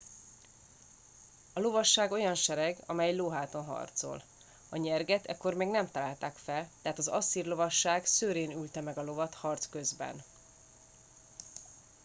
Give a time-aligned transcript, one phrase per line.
[1.53, 4.23] a lovasság olyan sereg amely lóháton harcol
[4.69, 9.03] a nyerget ekkor még nem találták fel tehát az asszír lovasság szőrén ülte meg a
[9.03, 10.23] lovat harc közben